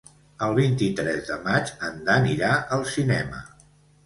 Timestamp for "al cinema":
2.79-3.45